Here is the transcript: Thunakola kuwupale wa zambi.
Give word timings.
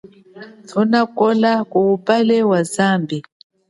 Thunakola 0.67 1.51
kuwupale 1.69 2.37
wa 2.43 2.63
zambi. 2.63 3.23